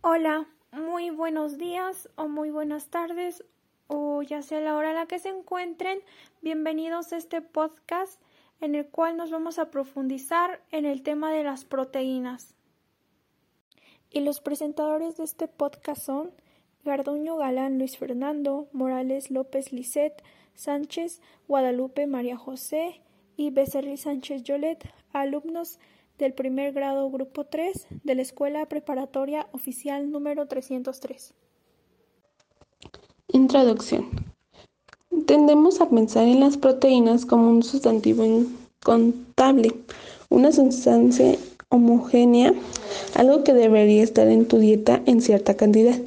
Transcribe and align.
Hola, 0.00 0.46
muy 0.70 1.10
buenos 1.10 1.58
días 1.58 2.08
o 2.14 2.28
muy 2.28 2.50
buenas 2.50 2.86
tardes 2.86 3.42
o 3.88 4.22
ya 4.22 4.42
sea 4.42 4.60
la 4.60 4.76
hora 4.76 4.90
en 4.90 4.94
la 4.94 5.06
que 5.06 5.18
se 5.18 5.28
encuentren. 5.28 5.98
Bienvenidos 6.40 7.12
a 7.12 7.16
este 7.16 7.42
podcast 7.42 8.22
en 8.60 8.76
el 8.76 8.86
cual 8.86 9.16
nos 9.16 9.32
vamos 9.32 9.58
a 9.58 9.72
profundizar 9.72 10.62
en 10.70 10.84
el 10.84 11.02
tema 11.02 11.32
de 11.32 11.42
las 11.42 11.64
proteínas. 11.64 12.54
Y 14.12 14.20
los 14.20 14.40
presentadores 14.40 15.16
de 15.16 15.24
este 15.24 15.48
podcast 15.48 16.00
son 16.00 16.30
Garduño 16.84 17.36
Galán 17.36 17.78
Luis 17.78 17.98
Fernando, 17.98 18.68
Morales 18.72 19.32
López 19.32 19.72
Lisset, 19.72 20.22
Sánchez 20.54 21.20
Guadalupe 21.48 22.06
María 22.06 22.36
José 22.36 23.02
y 23.36 23.50
Becerril 23.50 23.98
Sánchez 23.98 24.44
Yolet, 24.44 24.88
alumnos 25.12 25.80
del 26.18 26.32
primer 26.32 26.72
grado 26.72 27.08
grupo 27.10 27.44
3 27.44 27.86
de 28.02 28.14
la 28.14 28.22
Escuela 28.22 28.66
Preparatoria 28.66 29.46
Oficial 29.52 30.10
número 30.10 30.46
303. 30.46 31.32
Introducción. 33.28 34.08
Tendemos 35.26 35.80
a 35.80 35.88
pensar 35.88 36.24
en 36.24 36.40
las 36.40 36.56
proteínas 36.56 37.24
como 37.24 37.48
un 37.48 37.62
sustantivo 37.62 38.24
incontable, 38.24 39.74
una 40.28 40.50
sustancia 40.50 41.36
homogénea, 41.68 42.52
algo 43.14 43.44
que 43.44 43.52
debería 43.52 44.02
estar 44.02 44.26
en 44.28 44.48
tu 44.48 44.58
dieta 44.58 45.02
en 45.06 45.20
cierta 45.20 45.54
cantidad. 45.54 45.98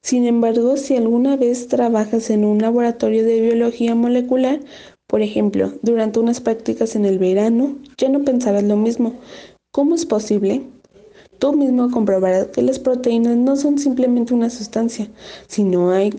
Sin 0.00 0.26
embargo, 0.26 0.76
si 0.76 0.96
alguna 0.96 1.36
vez 1.36 1.68
trabajas 1.68 2.30
en 2.30 2.44
un 2.44 2.62
laboratorio 2.62 3.24
de 3.24 3.40
biología 3.40 3.94
molecular, 3.94 4.60
por 5.08 5.22
ejemplo, 5.22 5.72
durante 5.82 6.20
unas 6.20 6.40
prácticas 6.40 6.94
en 6.94 7.04
el 7.04 7.18
verano, 7.18 7.76
ya 7.96 8.08
no 8.10 8.22
pensarás 8.24 8.62
lo 8.62 8.76
mismo, 8.76 9.14
¿Cómo 9.70 9.94
es 9.94 10.06
posible? 10.06 10.62
Tú 11.38 11.52
mismo 11.52 11.90
comprobarás 11.90 12.46
que 12.46 12.62
las 12.62 12.78
proteínas 12.78 13.36
no 13.36 13.54
son 13.54 13.78
simplemente 13.78 14.32
una 14.32 14.48
sustancia, 14.48 15.08
sino 15.46 15.90
hay 15.90 16.14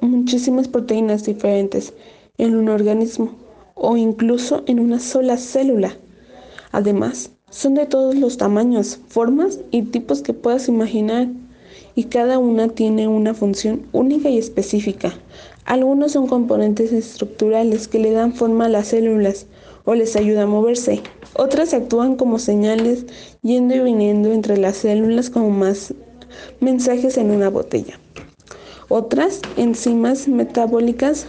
muchísimas 0.00 0.66
proteínas 0.66 1.24
diferentes 1.24 1.94
en 2.38 2.56
un 2.56 2.68
organismo 2.68 3.30
o 3.74 3.96
incluso 3.96 4.64
en 4.66 4.80
una 4.80 4.98
sola 4.98 5.36
célula. 5.36 5.96
Además, 6.72 7.30
son 7.50 7.74
de 7.74 7.86
todos 7.86 8.16
los 8.16 8.36
tamaños, 8.36 8.98
formas 9.06 9.60
y 9.70 9.82
tipos 9.82 10.20
que 10.22 10.34
puedas 10.34 10.66
imaginar 10.66 11.28
y 11.94 12.04
cada 12.04 12.38
una 12.38 12.68
tiene 12.68 13.06
una 13.06 13.32
función 13.32 13.86
única 13.92 14.28
y 14.28 14.38
específica. 14.38 15.14
Algunos 15.64 16.12
son 16.12 16.26
componentes 16.26 16.92
estructurales 16.92 17.86
que 17.86 18.00
le 18.00 18.10
dan 18.10 18.34
forma 18.34 18.64
a 18.64 18.68
las 18.68 18.88
células 18.88 19.46
o 19.84 19.94
les 19.94 20.16
ayuda 20.16 20.42
a 20.42 20.46
moverse. 20.46 21.00
Otras 21.38 21.74
actúan 21.74 22.16
como 22.16 22.38
señales 22.38 23.04
yendo 23.42 23.74
y 23.74 23.80
viniendo 23.80 24.32
entre 24.32 24.56
las 24.56 24.78
células 24.78 25.28
como 25.28 25.50
más 25.50 25.92
mensajes 26.60 27.18
en 27.18 27.30
una 27.30 27.50
botella. 27.50 27.98
Otras 28.88 29.42
enzimas 29.56 30.28
metabólicas 30.28 31.26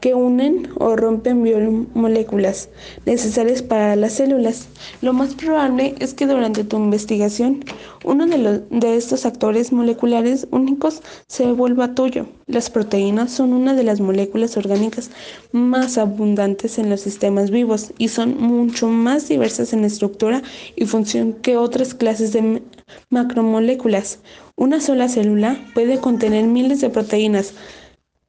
que 0.00 0.14
unen 0.14 0.68
o 0.76 0.96
rompen 0.96 1.42
biomoléculas 1.42 2.70
necesarias 3.06 3.62
para 3.62 3.96
las 3.96 4.14
células. 4.14 4.68
Lo 5.02 5.12
más 5.12 5.34
probable 5.34 5.94
es 5.98 6.14
que 6.14 6.26
durante 6.26 6.64
tu 6.64 6.78
investigación 6.78 7.64
uno 8.04 8.26
de, 8.26 8.38
los, 8.38 8.60
de 8.70 8.96
estos 8.96 9.26
actores 9.26 9.72
moleculares 9.72 10.46
únicos 10.50 11.02
se 11.28 11.52
vuelva 11.52 11.94
tuyo. 11.94 12.26
Las 12.46 12.70
proteínas 12.70 13.30
son 13.30 13.52
una 13.52 13.74
de 13.74 13.84
las 13.84 14.00
moléculas 14.00 14.56
orgánicas 14.56 15.10
más 15.52 15.98
abundantes 15.98 16.78
en 16.78 16.88
los 16.88 17.02
sistemas 17.02 17.50
vivos 17.50 17.92
y 17.98 18.08
son 18.08 18.38
mucho 18.38 18.88
más 18.88 19.28
diversas 19.28 19.72
en 19.72 19.84
estructura 19.84 20.42
y 20.76 20.86
función 20.86 21.34
que 21.34 21.56
otras 21.56 21.94
clases 21.94 22.32
de 22.32 22.62
macromoléculas. 23.10 24.20
Una 24.56 24.80
sola 24.80 25.08
célula 25.08 25.58
puede 25.74 25.98
contener 25.98 26.44
miles 26.44 26.80
de 26.80 26.90
proteínas, 26.90 27.54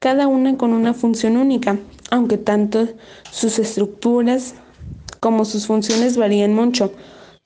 cada 0.02 0.26
una 0.26 0.56
con 0.56 0.72
una 0.72 0.94
función 0.94 1.36
única, 1.36 1.78
aunque 2.10 2.36
tanto 2.36 2.88
sus 3.30 3.60
estructuras 3.60 4.56
como 5.20 5.44
sus 5.44 5.68
funciones 5.68 6.16
varían 6.16 6.54
mucho. 6.54 6.92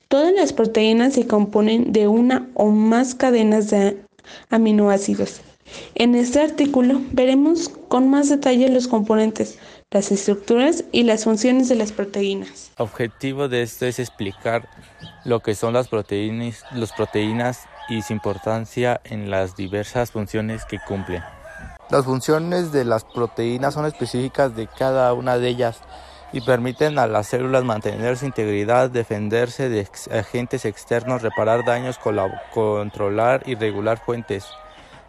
Todas 0.09 0.33
las 0.33 0.55
proteínas 0.55 1.13
se 1.13 1.27
componen 1.27 1.93
de 1.93 2.09
una 2.09 2.49
o 2.55 2.71
más 2.71 3.15
cadenas 3.15 3.69
de 3.69 4.01
aminoácidos. 4.49 5.43
En 5.97 6.15
este 6.15 6.41
artículo 6.41 7.03
veremos 7.13 7.69
con 7.89 8.09
más 8.09 8.31
detalle 8.31 8.71
los 8.71 8.89
componentes, 8.89 9.59
las 9.91 10.11
estructuras 10.11 10.83
y 10.93 11.03
las 11.03 11.25
funciones 11.25 11.69
de 11.69 11.75
las 11.75 11.93
proteínas. 11.93 12.71
Objetivo 12.79 13.49
de 13.49 13.61
esto 13.61 13.85
es 13.85 13.99
explicar 13.99 14.67
lo 15.27 15.41
que 15.41 15.55
son 15.55 15.75
las 15.75 15.89
proteínas, 15.89 16.65
las 16.75 16.93
proteínas 16.93 17.65
y 17.91 18.01
su 18.01 18.15
importancia 18.15 18.99
en 19.05 19.31
las 19.31 19.57
diversas 19.57 20.11
funciones 20.11 20.65
que 20.65 20.79
cumplen. 20.79 21.23
Las 21.89 22.05
funciones 22.05 22.73
de 22.73 22.85
las 22.85 23.05
proteínas 23.05 23.75
son 23.75 23.87
específicas 23.87 24.57
de 24.57 24.67
cada 24.67 25.13
una 25.15 25.39
de 25.39 25.47
ellas 25.47 25.79
y 26.33 26.41
permiten 26.41 26.99
a 26.99 27.07
las 27.07 27.29
células 27.29 27.63
mantener 27.63 28.17
su 28.17 28.27
integridad, 28.27 28.91
defenderse 28.91 29.69
de 29.69 29.89
agentes 30.11 30.65
externos, 30.65 31.23
reparar 31.23 31.65
daños, 31.65 32.01
controlar 32.53 33.45
y 33.47 33.55
regular 33.55 33.99
fuentes. 34.05 34.47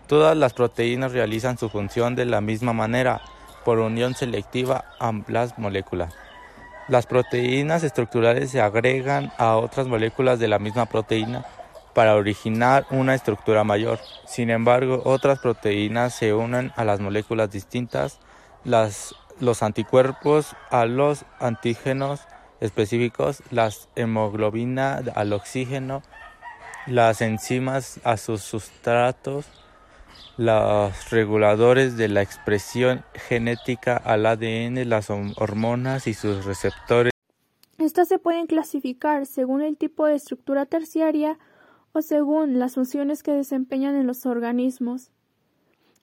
Todas 0.06 0.38
las 0.38 0.54
proteínas 0.54 1.14
realizan 1.14 1.58
su 1.58 1.68
función 1.68 2.16
de 2.16 2.26
la 2.26 2.42
misma 2.42 2.74
manera, 2.74 3.22
por 3.66 3.80
unión 3.80 4.14
selectiva 4.14 4.86
a 5.00 5.12
las 5.28 5.58
moléculas. 5.58 6.14
Las 6.90 7.08
proteínas 7.08 7.84
estructurales 7.84 8.52
se 8.52 8.62
agregan 8.62 9.34
a 9.40 9.58
otras 9.58 9.88
moléculas 9.88 10.38
de 10.38 10.48
la 10.48 10.60
misma 10.60 10.86
proteína 10.86 11.44
para 11.98 12.14
originar 12.14 12.86
una 12.92 13.16
estructura 13.16 13.64
mayor. 13.64 13.98
Sin 14.28 14.52
embargo, 14.52 15.02
otras 15.04 15.40
proteínas 15.40 16.14
se 16.14 16.32
unen 16.32 16.72
a 16.76 16.86
las 16.86 17.00
moléculas 17.00 17.50
distintas, 17.50 18.20
las, 18.64 19.16
los 19.40 19.64
anticuerpos 19.64 20.56
a 20.70 20.86
los 20.86 21.26
antígenos 21.40 22.22
específicos, 22.60 23.42
las 23.50 23.90
hemoglobina 23.96 25.02
al 25.16 25.34
oxígeno, 25.34 26.04
las 26.86 27.22
enzimas 27.22 28.00
a 28.04 28.18
sus 28.18 28.44
sustratos, 28.44 29.48
los 30.38 31.10
reguladores 31.10 31.98
de 31.98 32.10
la 32.10 32.22
expresión 32.22 33.06
genética 33.16 33.98
al 33.98 34.28
ADN, 34.28 34.88
las 34.88 35.10
hormonas 35.10 36.06
y 36.06 36.14
sus 36.14 36.46
receptores. 36.46 37.12
Estas 37.80 38.08
se 38.08 38.20
pueden 38.20 38.46
clasificar 38.46 39.26
según 39.26 39.64
el 39.64 39.78
tipo 39.78 40.06
de 40.06 40.14
estructura 40.14 40.68
terciaria 40.68 41.40
o 41.98 42.02
según 42.04 42.60
las 42.60 42.76
funciones 42.76 43.24
que 43.24 43.32
desempeñan 43.32 43.96
en 43.96 44.06
los 44.06 44.28
organismos. 44.28 45.10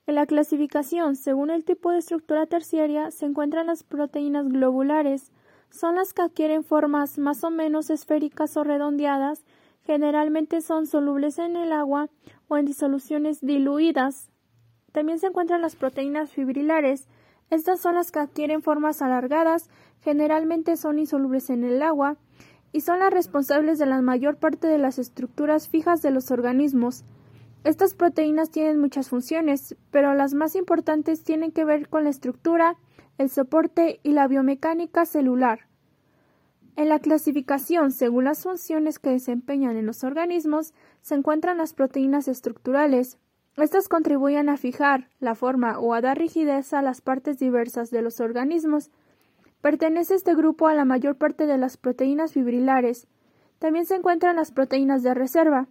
En 0.05 0.15
la 0.15 0.25
clasificación, 0.25 1.15
según 1.15 1.49
el 1.49 1.63
tipo 1.63 1.89
de 1.89 1.99
estructura 1.99 2.45
terciaria, 2.47 3.11
se 3.11 3.25
encuentran 3.25 3.67
las 3.67 3.83
proteínas 3.83 4.49
globulares, 4.49 5.31
son 5.69 5.95
las 5.95 6.11
que 6.11 6.23
adquieren 6.23 6.65
formas 6.65 7.17
más 7.17 7.45
o 7.45 7.49
menos 7.49 7.89
esféricas 7.89 8.57
o 8.57 8.65
redondeadas, 8.65 9.45
generalmente 9.83 10.59
son 10.59 10.85
solubles 10.85 11.39
en 11.39 11.55
el 11.55 11.71
agua 11.71 12.09
o 12.49 12.57
en 12.57 12.65
disoluciones 12.65 13.39
diluidas. 13.39 14.29
También 14.91 15.19
se 15.19 15.27
encuentran 15.27 15.61
las 15.61 15.77
proteínas 15.77 16.29
fibrilares, 16.29 17.07
estas 17.49 17.79
son 17.79 17.95
las 17.95 18.11
que 18.11 18.19
adquieren 18.19 18.61
formas 18.61 19.01
alargadas, 19.01 19.69
generalmente 20.01 20.75
son 20.75 20.99
insolubles 20.99 21.49
en 21.49 21.63
el 21.63 21.81
agua, 21.81 22.17
y 22.75 22.81
son 22.81 22.99
las 22.99 23.13
responsables 23.13 23.79
de 23.79 23.85
la 23.85 24.01
mayor 24.01 24.35
parte 24.35 24.67
de 24.67 24.77
las 24.77 24.99
estructuras 24.99 25.69
fijas 25.69 26.01
de 26.01 26.11
los 26.11 26.29
organismos. 26.29 27.05
Estas 27.63 27.93
proteínas 27.93 28.51
tienen 28.51 28.81
muchas 28.81 29.07
funciones, 29.07 29.77
pero 29.91 30.13
las 30.13 30.33
más 30.33 30.57
importantes 30.57 31.23
tienen 31.23 31.53
que 31.53 31.63
ver 31.63 31.87
con 31.87 32.03
la 32.03 32.09
estructura, 32.09 32.75
el 33.17 33.29
soporte 33.29 34.01
y 34.03 34.11
la 34.11 34.27
biomecánica 34.27 35.05
celular. 35.05 35.69
En 36.75 36.89
la 36.89 36.99
clasificación, 36.99 37.93
según 37.93 38.25
las 38.25 38.43
funciones 38.43 38.99
que 38.99 39.11
desempeñan 39.11 39.77
en 39.77 39.85
los 39.85 40.03
organismos, 40.03 40.73
se 41.01 41.15
encuentran 41.15 41.59
las 41.59 41.73
proteínas 41.73 42.27
estructurales. 42.27 43.19
Estas 43.55 43.87
contribuyen 43.87 44.49
a 44.49 44.57
fijar 44.57 45.07
la 45.19 45.33
forma 45.33 45.79
o 45.79 45.93
a 45.93 46.01
dar 46.01 46.17
rigidez 46.17 46.73
a 46.73 46.81
las 46.81 46.99
partes 46.99 47.39
diversas 47.39 47.89
de 47.89 48.01
los 48.01 48.19
organismos, 48.19 48.91
Pertenece 49.65 50.13
este 50.13 50.35
grupo 50.35 50.67
a 50.67 50.75
la 50.75 50.85
mayor 50.85 51.15
parte 51.15 51.47
de 51.47 51.57
las 51.57 51.75
proteínas 51.75 52.33
fibrilares. 52.33 53.07
También 53.57 53.87
se 53.87 53.95
encuentran 53.95 54.35
las 54.35 54.51
proteínas 54.51 55.01
de 55.01 55.15
reserva. 55.15 55.67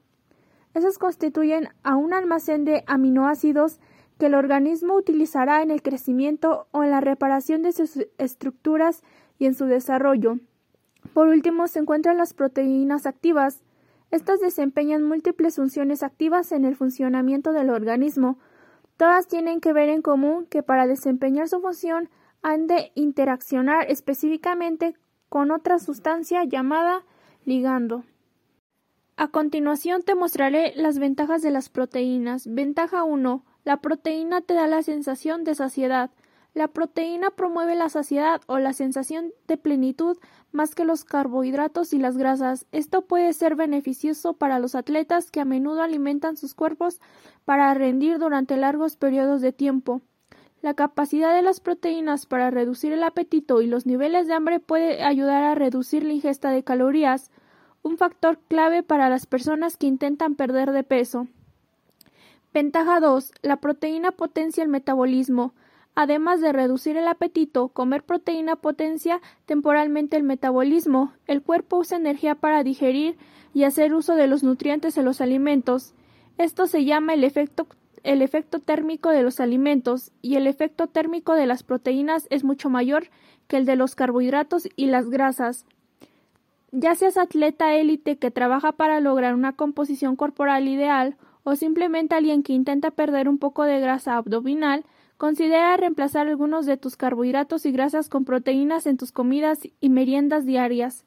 Esas 0.75 0.99
constituyen 0.99 1.69
a 1.85 1.95
un 1.95 2.13
almacén 2.13 2.65
de 2.65 2.83
aminoácidos 2.89 3.79
que 4.19 4.27
el 4.27 4.35
organismo 4.35 4.97
utilizará 4.97 5.63
en 5.63 5.71
el 5.71 5.81
crecimiento 5.81 6.67
o 6.73 6.83
en 6.83 6.91
la 6.91 7.01
reparación 7.01 7.63
de 7.63 7.71
sus 7.71 8.05
estructuras 8.19 9.05
y 9.39 9.47
en 9.47 9.55
su 9.55 9.67
desarrollo. 9.67 10.41
Por 11.13 11.29
último, 11.29 11.69
se 11.69 11.79
encuentran 11.79 12.19
las 12.19 12.35
proteínas 12.35 13.07
activas. 13.07 13.63
Estas 14.11 14.41
desempeñan 14.41 15.05
múltiples 15.05 15.55
funciones 15.55 16.03
activas 16.03 16.51
en 16.51 16.65
el 16.65 16.75
funcionamiento 16.75 17.53
del 17.53 17.71
organismo. 17.71 18.39
Todas 18.97 19.29
tienen 19.29 19.61
que 19.61 19.73
ver 19.73 19.89
en 19.89 20.03
común 20.03 20.47
que 20.47 20.65
para 20.65 20.89
desempeñar 20.89 21.49
su 21.49 21.61
función 21.61 22.11
han 22.45 22.67
de 22.67 22.93
interaccionar 22.95 23.91
específicamente 23.91 24.95
con 25.31 25.51
otra 25.51 25.79
sustancia 25.79 26.45
llamada 26.45 27.03
ligando. 27.47 28.05
A 29.17 29.29
continuación 29.29 30.03
te 30.03 30.15
mostraré 30.15 30.75
las 30.77 30.99
ventajas 30.99 31.41
de 31.41 31.51
las 31.51 31.71
proteínas. 31.71 32.47
Ventaja 32.47 33.03
1. 33.03 33.43
La 33.65 33.79
proteína 33.79 34.43
te 34.43 34.53
da 34.53 34.67
la 34.67 34.83
sensación 34.83 35.43
de 35.45 35.55
saciedad. 35.55 36.11
La 36.53 36.69
proteína 36.69 37.31
promueve 37.31 37.77
la 37.77 37.89
saciedad 37.89 38.43
o 38.47 38.59
la 38.59 38.75
sensación 38.75 39.33
de 39.49 39.57
plenitud 39.57 40.19
más 40.53 40.75
que 40.75 40.85
los 40.85 41.05
carbohidratos 41.05 41.95
y 41.95 41.99
las 41.99 42.19
grasas. 42.19 42.67
Esto 42.73 43.07
puede 43.07 43.33
ser 43.33 43.57
beneficioso 43.57 44.35
para 44.35 44.59
los 44.59 44.75
atletas 44.75 45.31
que 45.31 45.41
a 45.41 45.47
menudo 45.47 45.81
alimentan 45.81 46.37
sus 46.37 46.55
cuerpos 46.55 47.01
para 47.47 47.73
rendir 47.73 48.19
durante 48.19 48.59
largos 48.59 48.97
periodos 48.97 49.41
de 49.41 49.53
tiempo. 49.53 50.03
La 50.65 50.73
capacidad 50.73 51.35
de 51.35 51.43
las 51.43 51.61
proteínas 51.61 52.25
para 52.25 52.51
reducir 52.51 52.91
el 52.95 53.03
apetito 53.03 53.61
y 53.61 53.67
los 53.67 53.85
niveles 53.85 54.27
de 54.27 54.33
hambre 54.33 54.61
puede 54.61 55.03
ayudar 55.03 55.45
a 55.45 55.55
reducir 55.55 56.05
la 56.05 56.15
ingesta 56.15 56.53
de 56.53 56.65
calorías 56.65 57.31
un 57.83 57.99
factor 57.99 58.39
clave 58.49 58.83
para 58.83 59.11
las 59.11 59.27
personas 59.27 59.77
que 59.77 59.87
intentan 59.87 60.37
perder 60.37 60.73
de 60.73 60.83
peso. 60.83 61.27
Ventaja 62.55 62.99
2. 62.99 63.33
La 63.43 63.59
proteína 63.59 64.13
potencia 64.13 64.63
el 64.63 64.71
metabolismo. 64.71 65.53
Además 65.95 66.41
de 66.41 66.55
reducir 66.55 66.97
el 66.97 67.09
apetito, 67.09 67.69
comer 67.69 68.03
proteína 68.03 68.57
potencia 68.57 69.21
temporalmente 69.45 70.17
el 70.17 70.23
metabolismo. 70.23 71.13
El 71.27 71.43
cuerpo 71.43 71.77
usa 71.77 71.99
energía 71.99 72.37
para 72.37 72.65
digerir 72.65 73.19
y 73.53 73.65
hacer 73.65 73.93
uso 73.93 74.15
de 74.15 74.29
los 74.29 74.43
nutrientes 74.43 74.97
en 74.97 75.05
los 75.05 75.21
alimentos. 75.21 75.93
Esto 76.39 76.67
se 76.67 76.87
llama 76.87 77.13
el 77.13 77.23
efecto, 77.23 77.67
el 78.05 78.23
efecto 78.23 78.61
térmico 78.61 79.09
de 79.09 79.23
los 79.23 79.41
alimentos, 79.41 80.13
y 80.23 80.37
el 80.37 80.47
efecto 80.47 80.87
térmico 80.87 81.35
de 81.35 81.47
las 81.47 81.63
proteínas 81.63 82.27
es 82.31 82.45
mucho 82.45 82.71
mayor 82.71 83.09
que 83.49 83.57
el 83.57 83.67
de 83.67 83.77
los 83.77 83.97
carbohidratos 83.97 84.69
y 84.77 84.87
las 84.87 85.11
grasas. 85.11 85.67
Ya 86.71 86.95
seas 86.95 87.17
atleta 87.17 87.75
élite 87.75 88.17
que 88.17 88.31
trabaja 88.31 88.73
para 88.73 89.01
lograr 89.01 89.35
una 89.35 89.53
composición 89.53 90.17
corporal 90.17 90.69
ideal 90.69 91.17
o 91.45 91.57
simplemente 91.57 92.15
alguien 92.15 92.43
que 92.43 92.53
intenta 92.53 92.91
perder 92.91 93.29
un 93.29 93.39
poco 93.39 93.65
de 93.65 93.79
grasa 93.81 94.17
abdominal, 94.17 94.85
considera 95.17 95.77
reemplazar 95.77 96.27
algunos 96.27 96.67
de 96.67 96.77
tus 96.77 96.97
carbohidratos 96.97 97.67
y 97.67 97.73
grasas 97.73 98.09
con 98.09 98.25
proteínas 98.25 98.87
en 98.87 98.97
tus 98.97 99.13
comidas 99.13 99.61
y 99.81 99.89
meriendas 99.89 100.47
diarias. 100.47 101.05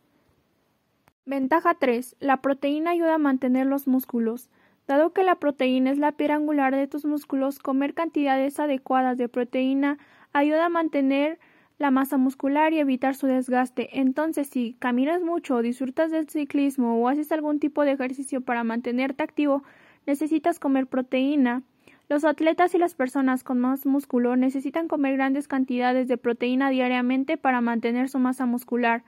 Ventaja 1.25 1.73
3. 1.73 2.15
La 2.19 2.37
proteína 2.41 2.91
ayuda 2.91 3.15
a 3.15 3.19
mantener 3.19 3.65
los 3.67 3.87
músculos. 3.87 4.49
Dado 4.87 5.11
que 5.11 5.23
la 5.23 5.35
proteína 5.35 5.91
es 5.91 5.97
la 5.97 6.13
piedra 6.13 6.35
angular 6.35 6.73
de 6.73 6.87
tus 6.87 7.03
músculos, 7.03 7.59
comer 7.59 7.93
cantidades 7.93 8.57
adecuadas 8.59 9.17
de 9.17 9.27
proteína 9.27 9.97
ayuda 10.31 10.67
a 10.67 10.69
mantener 10.69 11.39
la 11.77 11.91
masa 11.91 12.17
muscular 12.17 12.71
y 12.71 12.79
evitar 12.79 13.13
su 13.15 13.27
desgaste. 13.27 13.99
Entonces, 13.99 14.47
si 14.47 14.77
caminas 14.79 15.21
mucho 15.21 15.61
disfrutas 15.61 16.09
del 16.09 16.29
ciclismo 16.29 16.99
o 16.99 17.07
haces 17.09 17.31
algún 17.33 17.59
tipo 17.59 17.83
de 17.83 17.91
ejercicio 17.91 18.41
para 18.41 18.63
mantenerte 18.63 19.23
activo, 19.23 19.61
necesitas 20.05 20.57
comer 20.57 20.87
proteína. 20.87 21.63
Los 22.07 22.23
atletas 22.23 22.73
y 22.73 22.77
las 22.77 22.95
personas 22.95 23.43
con 23.43 23.59
más 23.59 23.85
músculo 23.85 24.37
necesitan 24.37 24.87
comer 24.87 25.17
grandes 25.17 25.49
cantidades 25.49 26.07
de 26.07 26.17
proteína 26.17 26.69
diariamente 26.69 27.35
para 27.35 27.59
mantener 27.59 28.07
su 28.07 28.19
masa 28.19 28.45
muscular. 28.45 29.03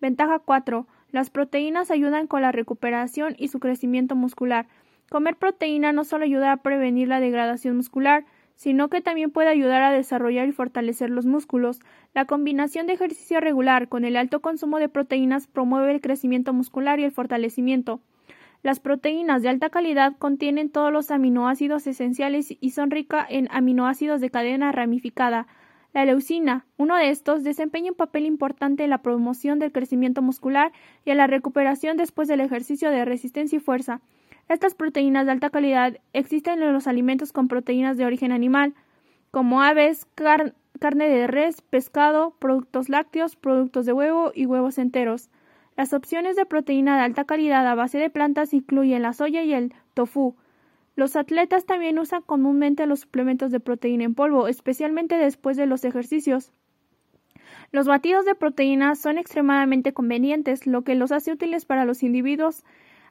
Ventaja 0.00 0.40
4. 0.40 0.88
Las 1.12 1.30
proteínas 1.30 1.92
ayudan 1.92 2.26
con 2.26 2.42
la 2.42 2.50
recuperación 2.50 3.36
y 3.38 3.48
su 3.48 3.60
crecimiento 3.60 4.16
muscular. 4.16 4.66
Comer 5.10 5.36
proteína 5.36 5.92
no 5.92 6.04
solo 6.04 6.24
ayuda 6.24 6.52
a 6.52 6.56
prevenir 6.58 7.08
la 7.08 7.20
degradación 7.20 7.76
muscular, 7.76 8.24
sino 8.56 8.88
que 8.88 9.00
también 9.00 9.30
puede 9.30 9.48
ayudar 9.48 9.82
a 9.82 9.90
desarrollar 9.90 10.48
y 10.48 10.52
fortalecer 10.52 11.10
los 11.10 11.26
músculos. 11.26 11.80
La 12.14 12.26
combinación 12.26 12.86
de 12.86 12.92
ejercicio 12.92 13.40
regular 13.40 13.88
con 13.88 14.04
el 14.04 14.16
alto 14.16 14.40
consumo 14.40 14.78
de 14.78 14.88
proteínas 14.88 15.46
promueve 15.46 15.90
el 15.92 16.00
crecimiento 16.00 16.52
muscular 16.52 17.00
y 17.00 17.04
el 17.04 17.12
fortalecimiento. 17.12 18.00
Las 18.62 18.78
proteínas 18.78 19.42
de 19.42 19.48
alta 19.48 19.70
calidad 19.70 20.16
contienen 20.16 20.70
todos 20.70 20.92
los 20.92 21.10
aminoácidos 21.10 21.86
esenciales 21.88 22.56
y 22.60 22.70
son 22.70 22.92
ricas 22.92 23.26
en 23.28 23.48
aminoácidos 23.50 24.20
de 24.20 24.30
cadena 24.30 24.70
ramificada. 24.70 25.48
La 25.92 26.04
leucina, 26.04 26.64
uno 26.76 26.96
de 26.96 27.10
estos, 27.10 27.42
desempeña 27.42 27.90
un 27.90 27.96
papel 27.96 28.24
importante 28.24 28.84
en 28.84 28.90
la 28.90 29.02
promoción 29.02 29.58
del 29.58 29.72
crecimiento 29.72 30.22
muscular 30.22 30.70
y 31.04 31.10
en 31.10 31.16
la 31.16 31.26
recuperación 31.26 31.96
después 31.96 32.28
del 32.28 32.40
ejercicio 32.40 32.90
de 32.90 33.04
resistencia 33.04 33.56
y 33.56 33.60
fuerza. 33.60 34.00
Estas 34.52 34.74
proteínas 34.74 35.24
de 35.24 35.32
alta 35.32 35.48
calidad 35.48 35.96
existen 36.12 36.62
en 36.62 36.74
los 36.74 36.86
alimentos 36.86 37.32
con 37.32 37.48
proteínas 37.48 37.96
de 37.96 38.04
origen 38.04 38.32
animal, 38.32 38.74
como 39.30 39.62
aves, 39.62 40.06
carne 40.14 41.08
de 41.08 41.26
res, 41.26 41.62
pescado, 41.62 42.36
productos 42.38 42.90
lácteos, 42.90 43.34
productos 43.34 43.86
de 43.86 43.94
huevo 43.94 44.30
y 44.34 44.44
huevos 44.44 44.76
enteros. 44.76 45.30
Las 45.74 45.94
opciones 45.94 46.36
de 46.36 46.44
proteína 46.44 46.98
de 46.98 47.02
alta 47.04 47.24
calidad 47.24 47.66
a 47.66 47.74
base 47.74 47.96
de 47.96 48.10
plantas 48.10 48.52
incluyen 48.52 49.00
la 49.00 49.14
soya 49.14 49.42
y 49.42 49.54
el 49.54 49.72
tofu. 49.94 50.36
Los 50.96 51.16
atletas 51.16 51.64
también 51.64 51.98
usan 51.98 52.20
comúnmente 52.20 52.84
los 52.84 53.00
suplementos 53.00 53.52
de 53.52 53.60
proteína 53.60 54.04
en 54.04 54.14
polvo, 54.14 54.48
especialmente 54.48 55.16
después 55.16 55.56
de 55.56 55.64
los 55.64 55.82
ejercicios. 55.86 56.52
Los 57.70 57.86
batidos 57.86 58.26
de 58.26 58.34
proteína 58.34 58.96
son 58.96 59.16
extremadamente 59.16 59.94
convenientes, 59.94 60.66
lo 60.66 60.82
que 60.82 60.94
los 60.94 61.10
hace 61.10 61.32
útiles 61.32 61.64
para 61.64 61.86
los 61.86 62.02
individuos 62.02 62.64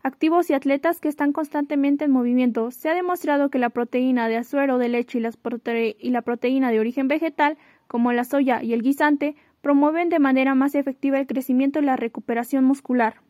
activos 0.03 0.49
y 0.49 0.53
atletas 0.53 0.99
que 0.99 1.09
están 1.09 1.31
constantemente 1.33 2.05
en 2.05 2.11
movimiento. 2.11 2.71
Se 2.71 2.89
ha 2.89 2.93
demostrado 2.93 3.49
que 3.49 3.59
la 3.59 3.69
proteína 3.69 4.27
de 4.27 4.37
azuero 4.37 4.77
de 4.77 4.89
leche 4.89 5.19
y, 5.19 5.95
y 5.99 6.09
la 6.09 6.21
proteína 6.21 6.71
de 6.71 6.79
origen 6.79 7.07
vegetal, 7.07 7.57
como 7.87 8.11
la 8.11 8.23
soya 8.23 8.63
y 8.63 8.73
el 8.73 8.81
guisante, 8.81 9.35
promueven 9.61 10.09
de 10.09 10.19
manera 10.19 10.55
más 10.55 10.75
efectiva 10.75 11.19
el 11.19 11.27
crecimiento 11.27 11.79
y 11.79 11.85
la 11.85 11.95
recuperación 11.95 12.63
muscular. 12.63 13.21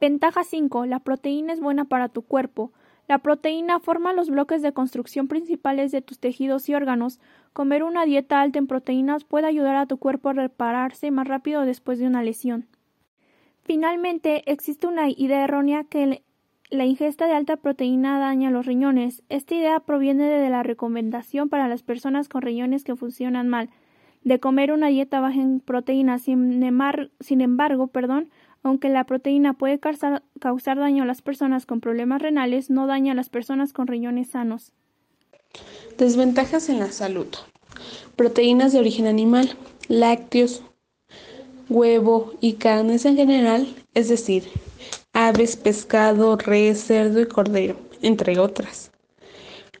Ventaja 0.00 0.44
5. 0.44 0.86
La 0.86 1.00
proteína 1.00 1.52
es 1.52 1.60
buena 1.60 1.84
para 1.86 2.08
tu 2.08 2.22
cuerpo. 2.22 2.72
La 3.08 3.18
proteína 3.18 3.80
forma 3.80 4.12
los 4.12 4.28
bloques 4.28 4.60
de 4.60 4.72
construcción 4.72 5.28
principales 5.28 5.90
de 5.92 6.02
tus 6.02 6.18
tejidos 6.18 6.68
y 6.68 6.74
órganos. 6.74 7.20
Comer 7.54 7.82
una 7.82 8.04
dieta 8.04 8.40
alta 8.40 8.58
en 8.58 8.66
proteínas 8.66 9.24
puede 9.24 9.46
ayudar 9.46 9.76
a 9.76 9.86
tu 9.86 9.96
cuerpo 9.96 10.28
a 10.28 10.34
repararse 10.34 11.10
más 11.10 11.26
rápido 11.26 11.62
después 11.62 11.98
de 11.98 12.06
una 12.06 12.22
lesión. 12.22 12.66
Finalmente, 13.68 14.50
existe 14.50 14.86
una 14.86 15.10
idea 15.10 15.44
errónea 15.44 15.84
que 15.84 16.22
la 16.70 16.86
ingesta 16.86 17.26
de 17.26 17.34
alta 17.34 17.58
proteína 17.58 18.18
daña 18.18 18.50
los 18.50 18.64
riñones. 18.64 19.22
Esta 19.28 19.56
idea 19.56 19.78
proviene 19.80 20.24
de 20.24 20.48
la 20.48 20.62
recomendación 20.62 21.50
para 21.50 21.68
las 21.68 21.82
personas 21.82 22.30
con 22.30 22.40
riñones 22.40 22.82
que 22.82 22.96
funcionan 22.96 23.46
mal 23.46 23.68
de 24.24 24.40
comer 24.40 24.72
una 24.72 24.86
dieta 24.86 25.20
baja 25.20 25.42
en 25.42 25.60
proteína. 25.60 26.18
Sin, 26.18 26.62
embargo, 26.62 27.88
perdón, 27.88 28.30
aunque 28.62 28.88
la 28.88 29.04
proteína 29.04 29.52
puede 29.52 29.78
causar, 29.78 30.22
causar 30.40 30.78
daño 30.78 31.02
a 31.02 31.06
las 31.06 31.20
personas 31.20 31.66
con 31.66 31.82
problemas 31.82 32.22
renales, 32.22 32.70
no 32.70 32.86
daña 32.86 33.12
a 33.12 33.16
las 33.16 33.28
personas 33.28 33.74
con 33.74 33.86
riñones 33.86 34.30
sanos. 34.30 34.72
Desventajas 35.98 36.70
en 36.70 36.78
la 36.78 36.90
salud. 36.90 37.28
Proteínas 38.16 38.72
de 38.72 38.78
origen 38.78 39.06
animal, 39.06 39.58
lácteos, 39.88 40.62
huevo 41.68 42.32
y 42.40 42.54
carnes 42.54 43.04
en 43.04 43.16
general, 43.16 43.74
es 43.94 44.08
decir, 44.08 44.44
aves, 45.12 45.56
pescado, 45.56 46.36
res, 46.36 46.84
cerdo 46.84 47.20
y 47.20 47.26
cordero, 47.26 47.76
entre 48.02 48.38
otras. 48.38 48.90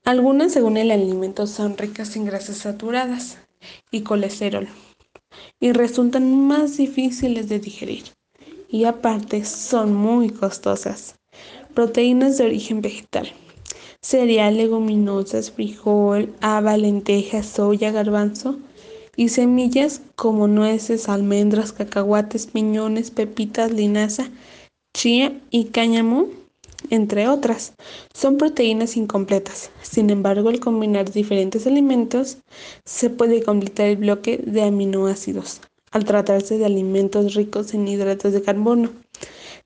Algunas, 0.04 0.52
según 0.52 0.76
el 0.76 0.90
alimento, 0.90 1.46
son 1.46 1.76
ricas 1.76 2.16
en 2.16 2.24
grasas 2.24 2.58
saturadas 2.58 3.38
y 3.90 4.02
colesterol 4.02 4.68
y 5.60 5.72
resultan 5.72 6.46
más 6.46 6.76
difíciles 6.76 7.48
de 7.48 7.58
digerir 7.58 8.04
y 8.68 8.84
aparte 8.84 9.44
son 9.44 9.94
muy 9.94 10.30
costosas. 10.30 11.16
Proteínas 11.74 12.38
de 12.38 12.44
origen 12.44 12.80
vegetal. 12.80 13.32
Cereal, 14.00 14.56
leguminosas, 14.56 15.50
frijol, 15.50 16.34
haba, 16.40 16.76
lentejas, 16.76 17.46
soya, 17.46 17.90
garbanzo 17.90 18.58
y 19.18 19.30
semillas 19.30 20.00
como 20.14 20.46
nueces, 20.46 21.08
almendras, 21.08 21.72
cacahuates, 21.72 22.46
piñones, 22.46 23.10
pepitas, 23.10 23.72
linaza, 23.72 24.30
chía 24.96 25.36
y 25.50 25.64
cáñamo, 25.64 26.28
entre 26.88 27.26
otras. 27.26 27.72
Son 28.14 28.38
proteínas 28.38 28.96
incompletas. 28.96 29.72
Sin 29.82 30.10
embargo, 30.10 30.50
al 30.50 30.60
combinar 30.60 31.10
diferentes 31.10 31.66
alimentos, 31.66 32.38
se 32.84 33.10
puede 33.10 33.42
completar 33.42 33.88
el 33.88 33.96
bloque 33.96 34.38
de 34.38 34.62
aminoácidos, 34.62 35.62
al 35.90 36.04
tratarse 36.04 36.56
de 36.56 36.66
alimentos 36.66 37.34
ricos 37.34 37.74
en 37.74 37.88
hidratos 37.88 38.32
de 38.32 38.42
carbono. 38.42 38.90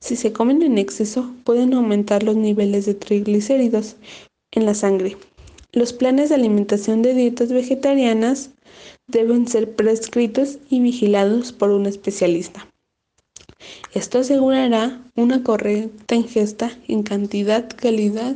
Si 0.01 0.17
se 0.17 0.33
comen 0.33 0.63
en 0.63 0.79
exceso, 0.79 1.31
pueden 1.45 1.75
aumentar 1.75 2.23
los 2.23 2.37
niveles 2.37 2.87
de 2.87 2.95
triglicéridos 2.95 3.97
en 4.51 4.65
la 4.65 4.73
sangre. 4.73 5.19
Los 5.73 5.93
planes 5.93 6.31
de 6.31 6.37
alimentación 6.37 7.03
de 7.03 7.13
dietas 7.13 7.53
vegetarianas 7.53 8.49
deben 9.13 9.47
ser 9.47 9.77
prescritos 9.77 10.59
y 10.69 10.81
vigilados 10.81 11.53
por 11.53 11.71
un 11.71 11.87
especialista. 11.87 12.67
Esto 13.95 14.19
asegurará 14.19 15.01
una 15.15 15.45
correcta 15.45 16.17
ingesta 16.17 16.73
en 16.89 17.05
cantidad, 17.05 17.69
calidad 17.77 18.35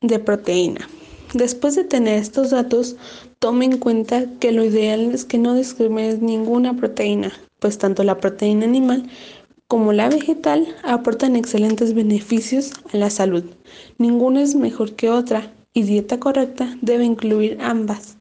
de 0.00 0.18
proteína. 0.18 0.88
Después 1.34 1.76
de 1.76 1.84
tener 1.84 2.18
estos 2.18 2.50
datos, 2.50 2.96
tome 3.38 3.66
en 3.66 3.78
cuenta 3.78 4.26
que 4.40 4.52
lo 4.52 4.64
ideal 4.64 5.12
es 5.12 5.24
que 5.24 5.38
no 5.38 5.54
discrimines 5.54 6.20
ninguna 6.20 6.74
proteína, 6.74 7.32
pues 7.60 7.78
tanto 7.78 8.02
la 8.02 8.18
proteína 8.18 8.64
animal 8.64 9.08
como 9.68 9.92
la 9.92 10.08
vegetal, 10.08 10.66
aportan 10.84 11.34
excelentes 11.34 11.92
beneficios 11.92 12.70
a 12.92 12.96
la 12.96 13.10
salud. 13.10 13.44
Ninguna 13.98 14.42
es 14.42 14.54
mejor 14.54 14.92
que 14.92 15.10
otra 15.10 15.52
y 15.72 15.82
dieta 15.82 16.20
correcta 16.20 16.76
debe 16.82 17.04
incluir 17.04 17.58
ambas. 17.60 18.15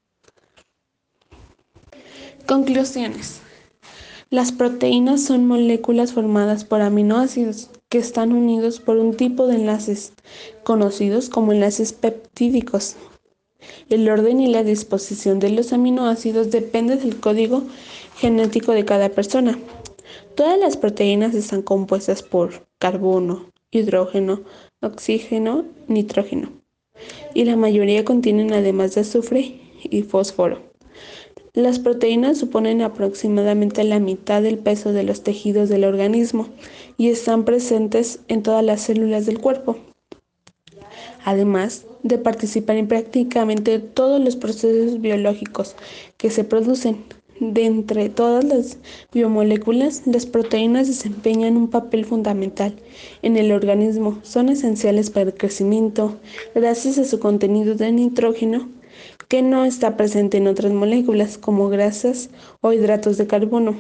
Conclusiones. 2.47 3.41
Las 4.29 4.51
proteínas 4.51 5.23
son 5.23 5.47
moléculas 5.47 6.13
formadas 6.13 6.63
por 6.63 6.81
aminoácidos 6.81 7.71
que 7.89 7.97
están 7.97 8.33
unidos 8.33 8.79
por 8.79 8.97
un 8.97 9.17
tipo 9.17 9.47
de 9.47 9.55
enlaces, 9.55 10.13
conocidos 10.63 11.29
como 11.29 11.53
enlaces 11.53 11.93
peptídicos. 11.93 12.97
El 13.89 14.07
orden 14.07 14.41
y 14.41 14.47
la 14.47 14.63
disposición 14.63 15.39
de 15.39 15.49
los 15.49 15.73
aminoácidos 15.73 16.51
depende 16.51 16.97
del 16.97 17.19
código 17.19 17.63
genético 18.17 18.73
de 18.73 18.85
cada 18.85 19.09
persona. 19.09 19.57
Todas 20.35 20.59
las 20.59 20.77
proteínas 20.77 21.33
están 21.33 21.63
compuestas 21.63 22.21
por 22.21 22.67
carbono, 22.77 23.51
hidrógeno, 23.71 24.41
oxígeno, 24.81 25.65
nitrógeno, 25.87 26.51
y 27.33 27.45
la 27.45 27.55
mayoría 27.55 28.05
contienen 28.05 28.53
además 28.53 28.93
de 28.93 29.01
azufre 29.01 29.61
y 29.81 30.03
fósforo. 30.03 30.75
Las 31.55 31.79
proteínas 31.79 32.38
suponen 32.38 32.81
aproximadamente 32.81 33.85
la 33.85 34.01
mitad 34.01 34.41
del 34.41 34.57
peso 34.57 34.91
de 34.91 35.03
los 35.03 35.24
tejidos 35.24 35.69
del 35.69 35.85
organismo 35.85 36.50
y 36.97 37.07
están 37.07 37.45
presentes 37.45 38.19
en 38.27 38.43
todas 38.43 38.62
las 38.62 38.81
células 38.81 39.25
del 39.25 39.39
cuerpo. 39.39 39.77
Además 41.24 41.85
de 42.03 42.17
participar 42.17 42.75
en 42.75 42.89
prácticamente 42.89 43.79
todos 43.79 44.19
los 44.19 44.35
procesos 44.35 45.00
biológicos 45.00 45.77
que 46.17 46.29
se 46.29 46.43
producen, 46.43 46.97
de 47.39 47.65
entre 47.65 48.09
todas 48.09 48.43
las 48.43 48.77
biomoléculas, 49.13 50.03
las 50.05 50.25
proteínas 50.25 50.88
desempeñan 50.88 51.57
un 51.57 51.69
papel 51.69 52.05
fundamental 52.05 52.75
en 53.21 53.38
el 53.38 53.53
organismo. 53.53 54.19
Son 54.24 54.50
esenciales 54.50 55.09
para 55.09 55.27
el 55.27 55.33
crecimiento 55.33 56.17
gracias 56.53 56.97
a 56.97 57.05
su 57.05 57.19
contenido 57.19 57.75
de 57.75 57.91
nitrógeno 57.91 58.69
que 59.27 59.41
no 59.41 59.65
está 59.65 59.97
presente 59.97 60.38
en 60.38 60.47
otras 60.47 60.71
moléculas 60.71 61.38
como 61.38 61.69
grasas 61.69 62.29
o 62.62 62.74
hidratos 62.74 63.17
de 63.17 63.27
carbono. 63.27 63.75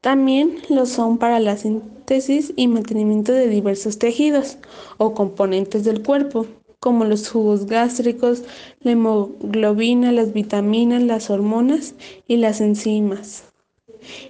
También 0.00 0.58
lo 0.68 0.86
son 0.86 1.18
para 1.18 1.40
la 1.40 1.56
síntesis 1.56 2.52
y 2.56 2.68
mantenimiento 2.68 3.32
de 3.32 3.48
diversos 3.48 3.98
tejidos 3.98 4.58
o 4.98 5.14
componentes 5.14 5.84
del 5.84 6.02
cuerpo 6.02 6.46
como 6.78 7.04
los 7.04 7.28
jugos 7.28 7.66
gástricos, 7.66 8.44
la 8.80 8.92
hemoglobina, 8.92 10.12
las 10.12 10.32
vitaminas, 10.32 11.02
las 11.02 11.30
hormonas 11.30 11.94
y 12.28 12.36
las 12.36 12.60
enzimas. 12.60 13.44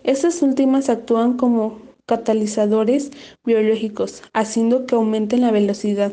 Estas 0.05 0.41
últimas 0.41 0.89
actúan 0.89 1.37
como 1.37 1.86
catalizadores 2.07 3.11
biológicos, 3.45 4.23
haciendo 4.33 4.87
que 4.87 4.95
aumente 4.95 5.37
la 5.39 5.51
velocidad 5.51 6.13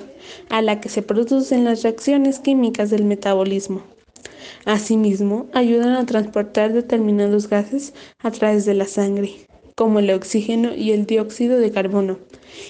a 0.50 0.62
la 0.62 0.82
que 0.82 0.90
se 0.90 1.04
producen 1.04 1.64
las 1.64 1.84
reacciones 1.84 2.40
químicas 2.40 2.90
del 2.90 3.06
metabolismo. 3.06 3.84
Asimismo, 4.66 5.48
ayudan 5.54 5.94
a 5.94 6.06
transportar 6.06 6.74
determinados 6.74 7.50
gases 7.50 7.94
a 8.20 8.32
través 8.32 8.66
de 8.66 8.74
la 8.74 8.86
sangre, 8.86 9.48
como 9.76 10.00
el 10.00 10.10
oxígeno 10.12 10.74
y 10.76 10.92
el 10.92 11.06
dióxido 11.06 11.60
de 11.60 11.72
carbono, 11.72 12.20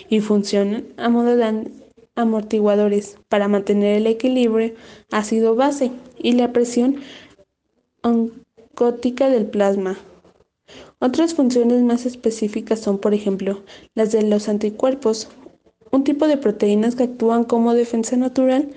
y 0.09 0.19
funcionan 0.19 0.85
a 0.97 1.09
modo 1.09 1.35
de 1.35 1.71
amortiguadores 2.15 3.17
para 3.29 3.47
mantener 3.47 3.97
el 3.97 4.07
equilibrio 4.07 4.73
ácido-base 5.11 5.91
y 6.17 6.33
la 6.33 6.51
presión 6.51 6.97
oncótica 8.01 9.29
del 9.29 9.45
plasma. 9.45 9.97
Otras 10.99 11.33
funciones 11.33 11.81
más 11.81 12.05
específicas 12.05 12.79
son, 12.79 12.97
por 12.97 13.13
ejemplo, 13.13 13.63
las 13.95 14.11
de 14.11 14.23
los 14.23 14.49
anticuerpos, 14.49 15.29
un 15.91 16.03
tipo 16.03 16.27
de 16.27 16.37
proteínas 16.37 16.95
que 16.95 17.03
actúan 17.03 17.43
como 17.43 17.73
defensa 17.73 18.15
natural 18.17 18.69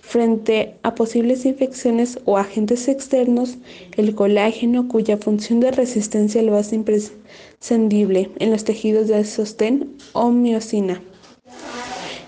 frente 0.00 0.76
a 0.82 0.94
posibles 0.94 1.44
infecciones 1.44 2.18
o 2.24 2.38
agentes 2.38 2.88
externos, 2.88 3.58
el 3.96 4.14
colágeno, 4.14 4.88
cuya 4.88 5.16
función 5.16 5.60
de 5.60 5.72
resistencia 5.72 6.42
lo 6.42 6.56
hace 6.56 6.76
imprescindible 6.76 8.30
en 8.38 8.50
los 8.50 8.64
tejidos 8.64 9.08
de 9.08 9.24
sostén 9.24 9.96
o 10.12 10.30
miocina 10.30 11.02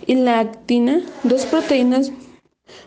y 0.08 0.14
la 0.14 0.40
actina, 0.40 1.02
dos 1.22 1.44
proteínas 1.44 2.10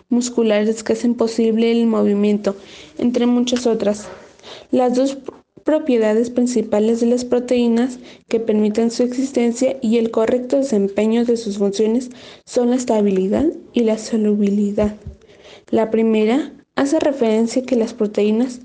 musculares 0.10 0.84
que 0.84 0.94
hacen 0.94 1.14
posible 1.14 1.72
el 1.72 1.86
movimiento, 1.86 2.56
entre 2.98 3.28
muchas 3.28 3.68
otras. 3.68 4.08
Las 4.72 4.96
dos 4.96 5.20
propiedades 5.64 6.30
principales 6.30 7.00
de 7.00 7.08
las 7.08 7.26
proteínas 7.26 8.00
que 8.28 8.40
permiten 8.40 8.92
su 8.92 9.04
existencia 9.04 9.78
y 9.82 9.98
el 9.98 10.12
correcto 10.12 10.58
desempeño 10.58 11.26
de 11.26 11.38
sus 11.38 11.58
funciones 11.58 12.10
son 12.46 12.70
la 12.70 12.76
estabilidad 12.76 13.46
y 13.74 13.82
la 13.82 13.98
solubilidad. 13.98 14.96
La 15.70 15.92
primera 15.92 16.54
hace 16.76 17.00
referencia 17.00 17.62
a 17.62 17.66
que 17.66 17.76
las 17.76 17.94
proteínas 17.94 18.62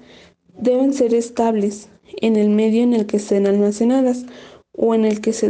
deben 0.59 0.93
ser 0.93 1.15
estables 1.15 1.89
en 2.21 2.37
el 2.37 2.49
medio 2.51 2.83
en 2.83 2.95
el 2.95 3.07
que 3.07 3.19
estén 3.19 3.47
almacenadas 3.47 4.25
o 4.73 4.95
en 4.95 5.05
el 5.05 5.21
que 5.21 5.33
se 5.33 5.47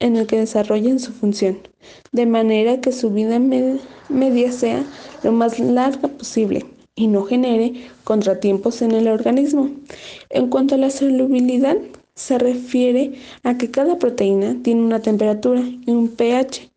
en 0.00 0.16
el 0.16 0.26
que 0.28 0.38
desarrollen 0.38 1.00
su 1.00 1.12
función, 1.12 1.58
de 2.12 2.24
manera 2.24 2.80
que 2.80 2.92
su 2.92 3.10
vida 3.10 3.40
media 3.40 4.52
sea 4.52 4.84
lo 5.24 5.32
más 5.32 5.58
larga 5.58 6.06
posible 6.06 6.64
y 6.98 7.06
no 7.06 7.22
genere 7.22 7.74
contratiempos 8.02 8.82
en 8.82 8.90
el 8.90 9.06
organismo. 9.06 9.70
En 10.30 10.48
cuanto 10.48 10.74
a 10.74 10.78
la 10.78 10.90
solubilidad, 10.90 11.76
se 12.16 12.38
refiere 12.38 13.12
a 13.44 13.56
que 13.56 13.70
cada 13.70 13.98
proteína 13.98 14.56
tiene 14.64 14.82
una 14.82 15.00
temperatura 15.00 15.62
y 15.62 15.90
un 15.92 16.08
pH 16.08 16.70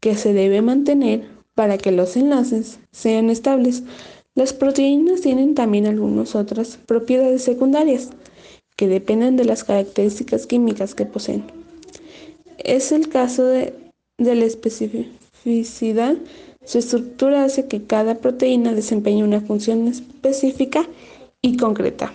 que 0.00 0.14
se 0.16 0.34
debe 0.34 0.60
mantener 0.60 1.26
para 1.54 1.78
que 1.78 1.92
los 1.92 2.14
enlaces 2.16 2.78
sean 2.92 3.30
estables. 3.30 3.82
Las 4.34 4.52
proteínas 4.52 5.22
tienen 5.22 5.54
también 5.54 5.86
algunas 5.86 6.34
otras 6.34 6.76
propiedades 6.76 7.42
secundarias 7.42 8.10
que 8.76 8.86
dependen 8.86 9.36
de 9.36 9.46
las 9.46 9.64
características 9.64 10.46
químicas 10.46 10.94
que 10.94 11.06
poseen. 11.06 11.44
Es 12.58 12.92
el 12.92 13.08
caso 13.08 13.46
de, 13.46 13.72
la 14.18 14.44
especificidad. 14.44 16.16
Su 16.64 16.78
estructura 16.78 17.44
hace 17.44 17.66
que 17.66 17.84
cada 17.84 18.16
proteína 18.16 18.72
desempeñe 18.72 19.22
una 19.22 19.40
función 19.40 19.86
específica 19.86 20.86
y 21.42 21.56
concreta. 21.56 22.12